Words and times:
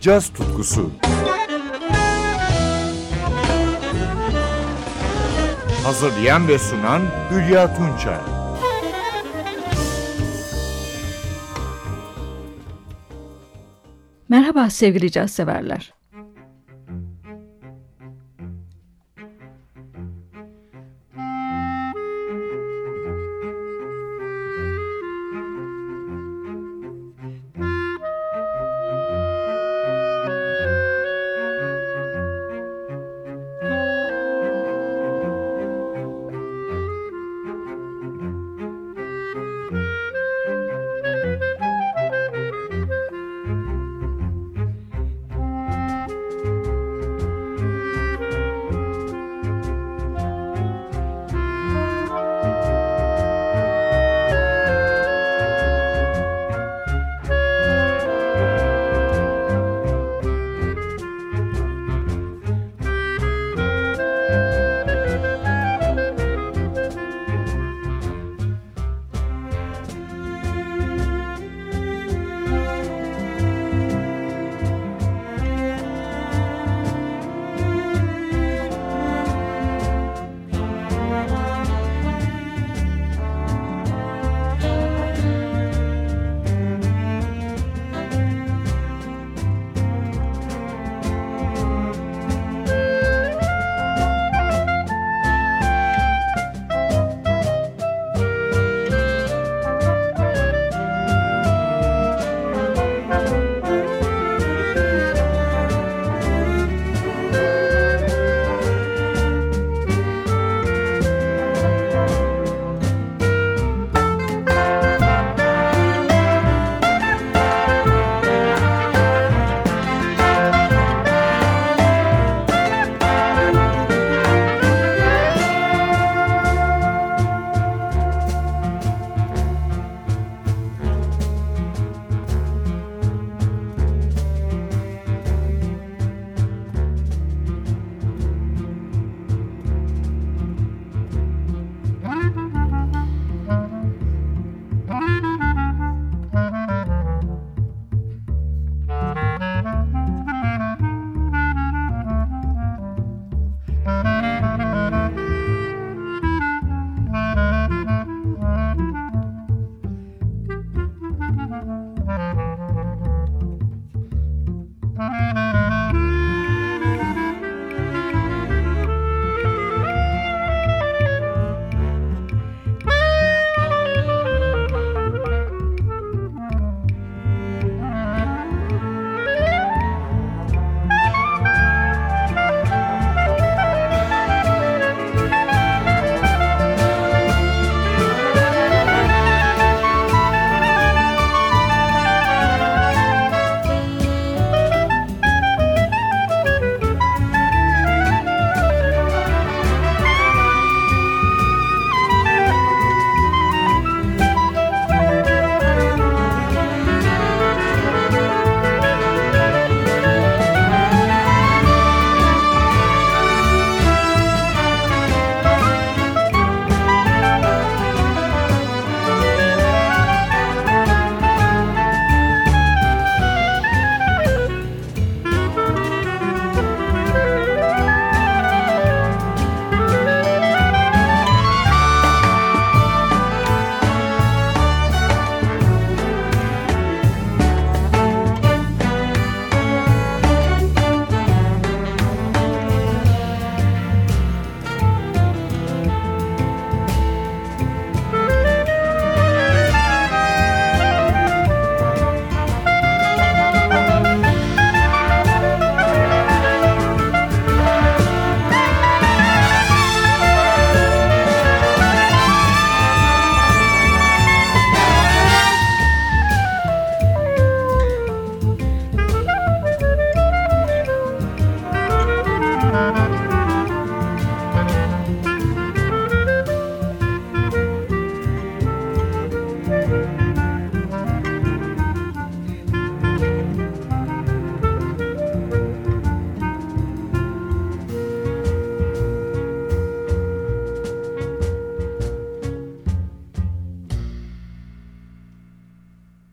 caz 0.00 0.32
tutkusu. 0.32 0.90
Hazırlayan 5.84 6.48
ve 6.48 6.58
sunan 6.58 7.02
Hülya 7.30 7.74
Tunçay. 7.76 8.18
Merhaba 14.28 14.70
sevgili 14.70 15.10
caz 15.10 15.30
severler. 15.30 15.94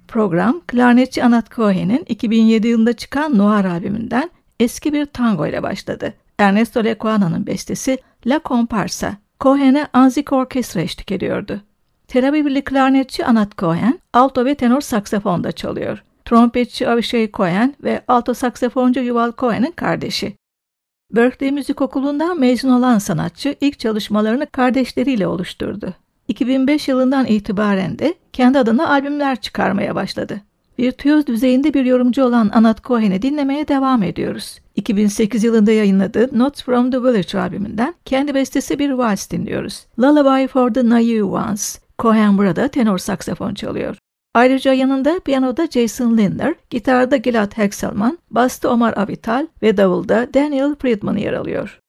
Program 0.07 0.61
klarnetçi 0.67 1.23
Anat 1.23 1.51
Cohen'in 1.51 2.05
2007 2.07 2.67
yılında 2.67 2.93
çıkan 2.93 3.37
Noir 3.37 3.65
albümünden 3.65 4.29
eski 4.59 4.93
bir 4.93 5.05
tango 5.05 5.47
ile 5.47 5.63
başladı. 5.63 6.13
Ernesto 6.37 6.83
Lecuana'nın 6.83 7.47
bestesi 7.47 7.97
La 8.25 8.41
Comparsa, 8.45 9.17
Cohen'e 9.39 9.87
Anzik 9.93 10.33
Orkestra 10.33 10.81
eşlik 10.81 11.11
ediyordu. 11.11 11.61
Tel 12.07 12.27
Avivli 12.29 12.63
klarnetçi 12.63 13.25
Anat 13.25 13.57
Cohen, 13.57 13.99
alto 14.13 14.45
ve 14.45 14.55
tenor 14.55 14.81
saksafonda 14.81 15.51
çalıyor. 15.51 16.03
Trompetçi 16.25 16.89
Avishai 16.89 17.31
Cohen 17.33 17.75
ve 17.83 18.01
alto 18.07 18.33
saksafoncu 18.33 18.99
Yuval 18.99 19.31
Cohen'in 19.37 19.71
kardeşi. 19.71 20.35
Berkeley 21.11 21.51
Müzik 21.51 21.81
Okulu'ndan 21.81 22.39
mezun 22.39 22.69
olan 22.69 22.97
sanatçı 22.97 23.55
ilk 23.61 23.79
çalışmalarını 23.79 24.45
kardeşleriyle 24.45 25.27
oluşturdu. 25.27 25.93
2005 26.27 26.87
yılından 26.87 27.25
itibaren 27.25 27.99
de 27.99 28.13
kendi 28.33 28.59
adına 28.59 28.89
albümler 28.89 29.41
çıkarmaya 29.41 29.95
başladı. 29.95 30.41
Virtüöz 30.79 31.27
düzeyinde 31.27 31.73
bir 31.73 31.85
yorumcu 31.85 32.23
olan 32.23 32.49
Anat 32.53 32.83
Cohen'i 32.83 33.21
dinlemeye 33.21 33.67
devam 33.67 34.03
ediyoruz. 34.03 34.59
2008 34.75 35.43
yılında 35.43 35.71
yayınladığı 35.71 36.39
Notes 36.39 36.63
from 36.63 36.91
the 36.91 37.03
Village 37.03 37.39
albümünden 37.39 37.93
kendi 38.05 38.35
bestesi 38.35 38.79
bir 38.79 38.91
vals 38.91 39.31
dinliyoruz. 39.31 39.85
Lullaby 39.99 40.47
for 40.47 40.73
the 40.73 40.89
Naive 40.89 41.23
Ones. 41.23 41.79
Cohen 41.99 42.37
burada 42.37 42.67
tenor 42.67 42.97
saksafon 42.97 43.53
çalıyor. 43.53 43.97
Ayrıca 44.33 44.73
yanında 44.73 45.19
piyanoda 45.19 45.67
Jason 45.67 46.17
Lindner, 46.17 46.55
gitarda 46.69 47.17
Gilad 47.17 47.57
Hexelman, 47.57 48.17
basta 48.31 48.69
Omar 48.69 48.93
Avital 48.97 49.47
ve 49.61 49.77
davulda 49.77 50.27
Daniel 50.33 50.75
Friedman 50.75 51.17
yer 51.17 51.33
alıyor. 51.33 51.79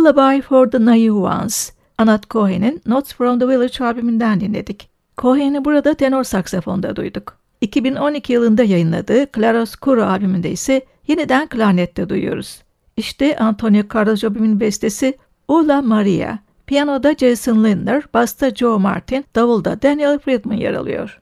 Lullaby 0.00 0.40
for 0.40 0.70
the 0.70 0.78
Naive 0.78 1.14
Ones, 1.14 1.72
Anat 1.98 2.28
Cohen'in 2.28 2.80
Notes 2.86 3.12
from 3.12 3.38
the 3.38 3.48
Village 3.48 3.84
albümünden 3.84 4.40
dinledik. 4.40 4.88
Cohen'i 5.18 5.64
burada 5.64 5.94
tenor 5.94 6.24
saksafonda 6.24 6.96
duyduk. 6.96 7.36
2012 7.60 8.32
yılında 8.32 8.62
yayınladığı 8.62 9.26
Claroscuro 9.36 10.02
albümünde 10.02 10.50
ise 10.50 10.82
yeniden 11.08 11.48
klarnette 11.48 12.08
duyuyoruz. 12.08 12.62
İşte 12.96 13.36
Antonio 13.36 13.82
Carlos 13.94 14.20
Jobim'in 14.20 14.60
bestesi 14.60 15.18
Ula 15.48 15.82
Maria. 15.82 16.38
Piyanoda 16.66 17.14
Jason 17.14 17.64
Lindner, 17.64 18.04
basta 18.14 18.54
Joe 18.54 18.78
Martin, 18.78 19.24
davulda 19.34 19.82
Daniel 19.82 20.18
Friedman 20.18 20.56
yer 20.56 20.74
alıyor. 20.74 21.19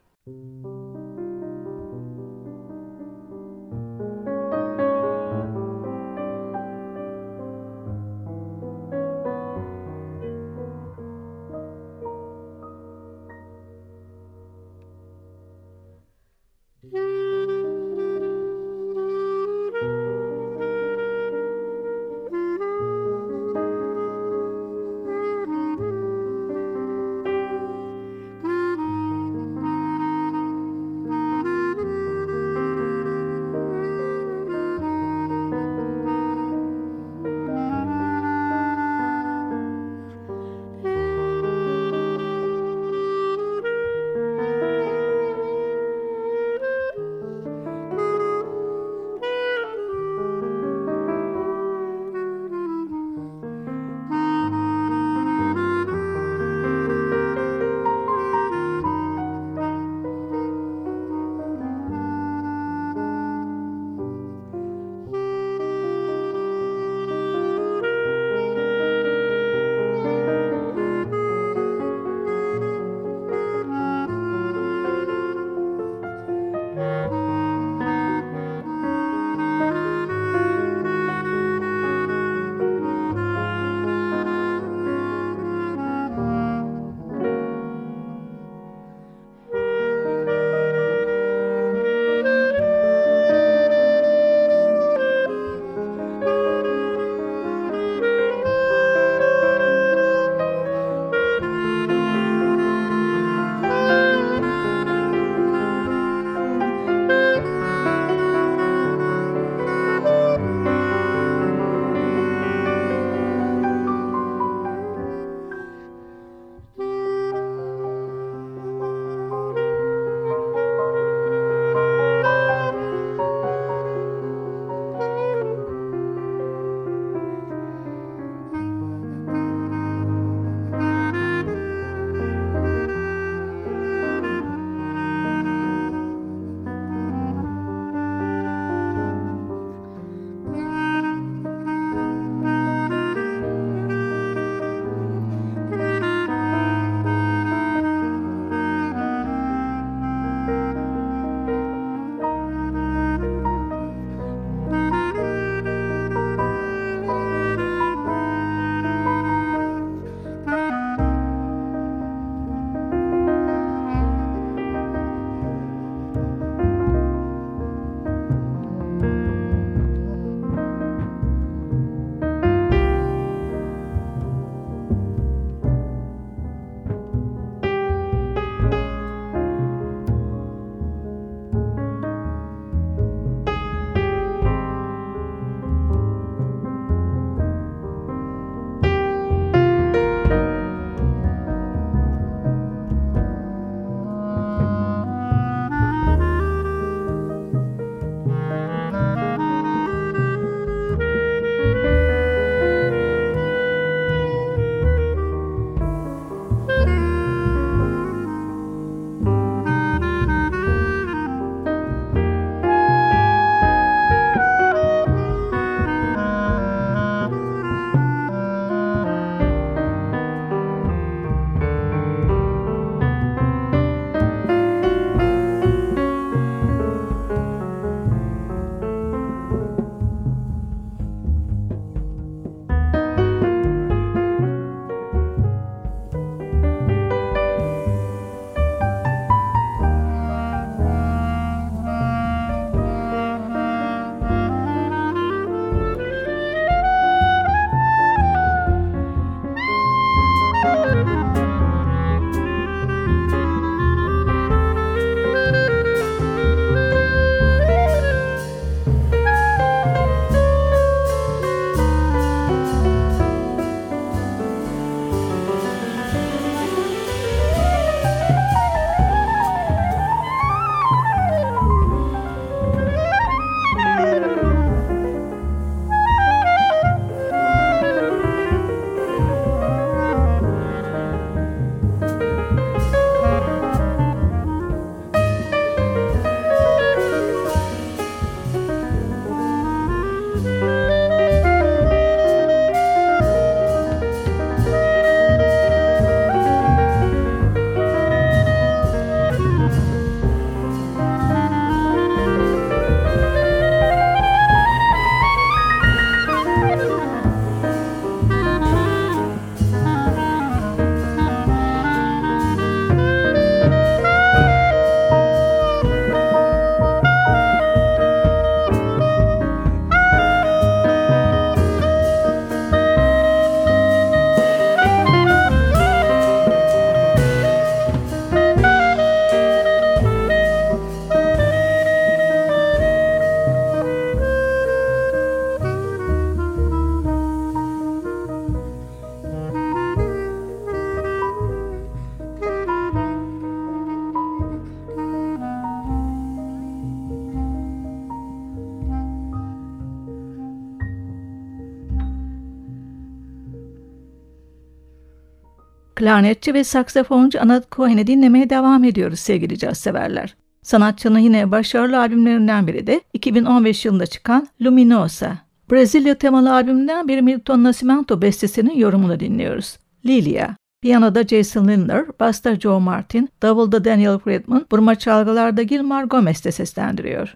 Klarnetçi 355.99 356.53
ve 356.53 356.63
saksafoncu 356.63 357.41
Anat 357.41 357.71
Cohen'i 357.71 358.07
dinlemeye 358.07 358.49
devam 358.49 358.83
ediyoruz 358.83 359.19
sevgili 359.19 359.57
caz 359.57 359.77
severler. 359.77 360.35
Sanatçının 360.61 361.19
yine 361.19 361.51
başarılı 361.51 361.99
albümlerinden 361.99 362.67
biri 362.67 362.87
de 362.87 363.01
2015 363.13 363.85
yılında 363.85 364.05
çıkan 364.05 364.47
Luminosa. 364.61 365.37
Brezilya 365.71 366.15
temalı 366.15 366.53
albümden 366.53 367.07
bir 367.07 367.21
Milton 367.21 367.63
Nascimento 367.63 368.21
bestesinin 368.21 368.77
yorumunu 368.77 369.19
dinliyoruz. 369.19 369.77
Lilia. 370.05 370.49
Piyanoda 370.81 371.23
Jason 371.23 371.67
Lindner, 371.67 372.05
basta 372.19 372.55
Joe 372.55 372.79
Martin, 372.79 373.29
davulda 373.41 373.85
Daniel 373.85 374.19
Friedman, 374.19 374.65
burma 374.71 374.95
çalgılarda 374.95 375.63
Gilmar 375.63 376.03
Gomez 376.03 376.45
de 376.45 376.51
seslendiriyor. 376.51 377.35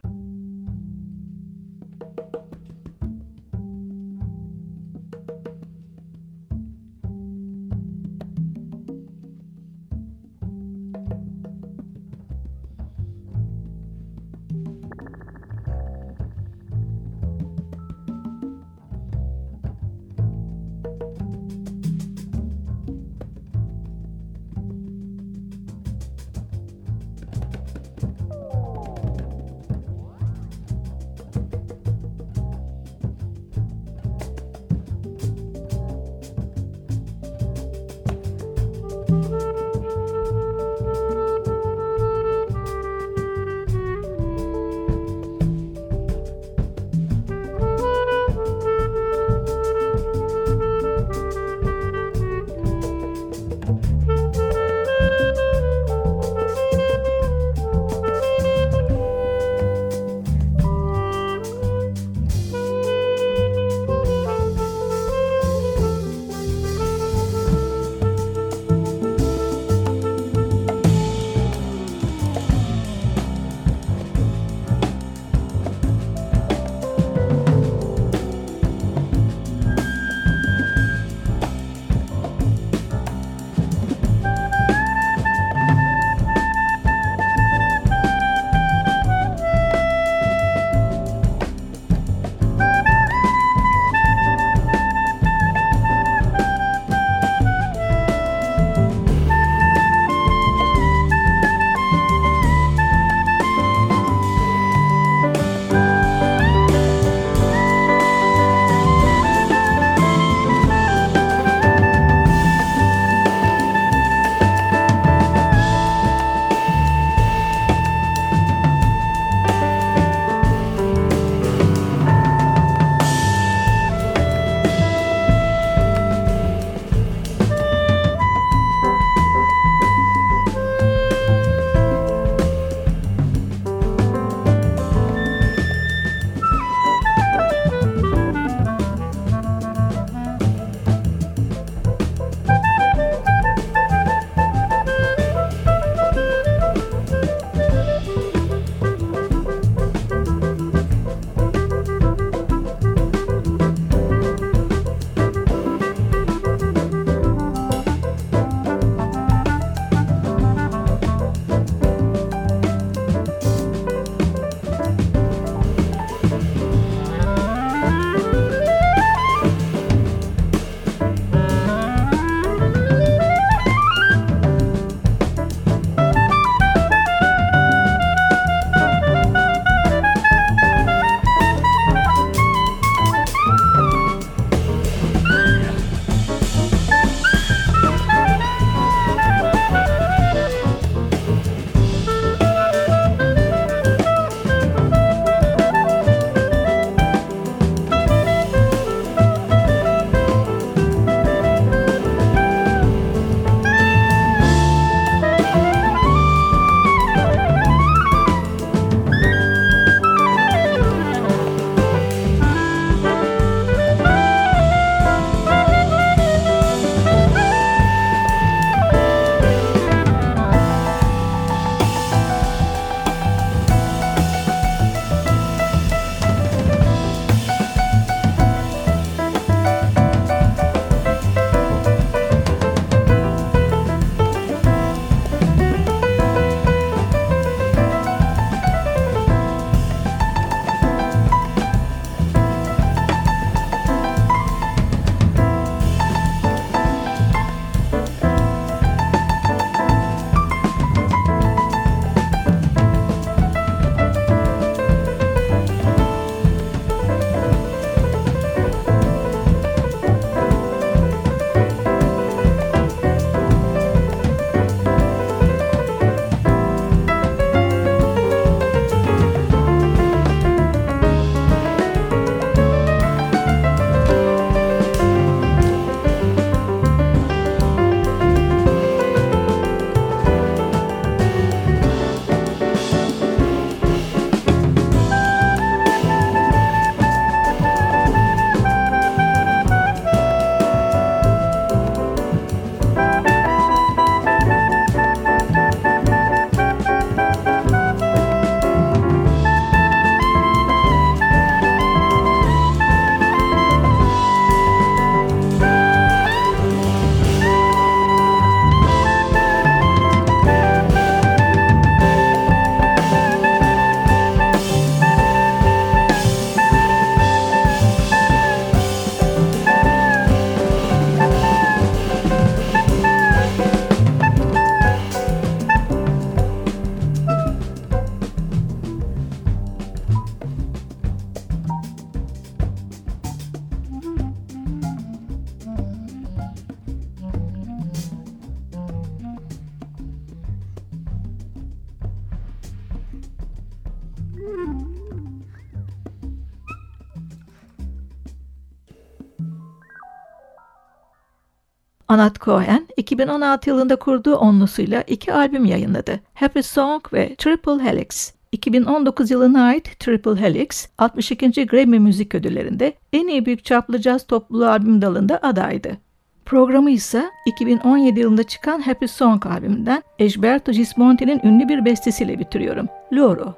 Anat 352.14 352.42
Cohen 352.42 352.88
2016 352.98 353.70
yılında 353.70 353.96
kurduğu 353.96 354.36
onlusuyla 354.36 355.02
iki 355.02 355.34
albüm 355.34 355.66
yayınladı. 355.66 356.20
Happy 356.34 356.60
Song 356.60 357.14
ve 357.14 357.36
Triple 357.36 357.84
Helix. 357.84 358.34
2019 358.52 359.32
yılına 359.32 359.64
ait 359.64 360.00
Triple 360.00 360.36
Helix, 360.36 360.88
62. 360.98 361.68
Grammy 361.68 362.00
Müzik 362.00 362.36
Ödülleri'nde 362.36 362.94
en 363.14 363.28
iyi 363.28 363.46
büyük 363.46 363.66
çaplı 363.66 364.02
caz 364.02 364.28
topluluğu 364.28 364.68
albüm 364.68 365.02
dalında 365.02 365.40
adaydı. 365.42 365.98
Programı 366.46 366.92
ise 366.92 367.26
2017 367.46 368.20
yılında 368.20 368.44
çıkan 368.44 368.80
Happy 368.80 369.06
Song 369.06 369.46
albümünden 369.46 370.04
Egberto 370.20 370.72
Gismonti'nin 370.72 371.42
ünlü 371.44 371.70
bir 371.70 371.86
bestesiyle 371.86 372.40
bitiriyorum. 372.40 372.88
Loro. 373.14 373.54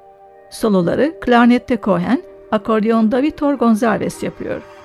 Soloları 0.50 1.20
klarnette 1.20 1.78
Cohen, 1.82 2.22
akordeonda 2.52 3.22
Vitor 3.22 3.54
Gonzalez 3.54 4.22
yapıyor. 4.22 4.75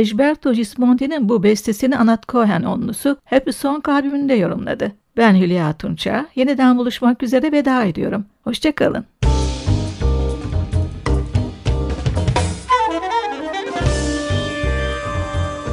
Egberto 0.00 0.52
Gismondi'nin 0.52 1.28
bu 1.28 1.42
bestesini 1.42 1.96
Anat 1.96 2.28
Cohen 2.28 2.62
onlusu 2.62 3.16
Happy 3.24 3.50
Song 3.50 3.88
albümünde 3.88 4.34
yorumladı. 4.34 4.92
Ben 5.16 5.34
Hülya 5.34 5.72
Tunça. 5.72 6.26
Yeniden 6.34 6.78
buluşmak 6.78 7.22
üzere 7.22 7.52
veda 7.52 7.84
ediyorum. 7.84 8.24
Hoşçakalın. 8.44 9.04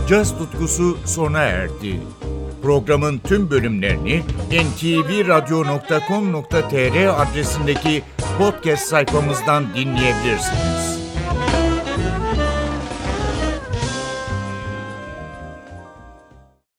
Caz 0.10 0.38
tutkusu 0.38 0.98
sona 1.06 1.40
erdi. 1.40 2.00
Programın 2.62 3.18
tüm 3.18 3.50
bölümlerini 3.50 4.22
ntvradio.com.tr 4.52 7.22
adresindeki 7.22 8.04
podcast 8.38 8.88
sayfamızdan 8.88 9.66
dinleyebilirsiniz. 9.76 11.07